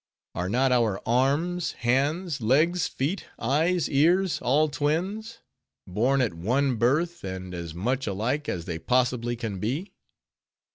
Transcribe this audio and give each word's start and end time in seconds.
Are 0.33 0.49
not 0.49 0.71
our 0.71 0.99
arms, 1.05 1.73
hands, 1.73 2.41
legs, 2.41 2.87
feet, 2.87 3.27
eyes, 3.37 3.87
ears, 3.87 4.41
all 4.41 4.67
twins; 4.67 5.41
born 5.85 6.21
at 6.21 6.33
one 6.33 6.77
birth, 6.77 7.23
and 7.23 7.53
as 7.53 7.75
much 7.75 8.07
alike 8.07 8.49
as 8.49 8.65
they 8.65 8.79
possibly 8.79 9.35
can 9.35 9.59
be? 9.59 9.93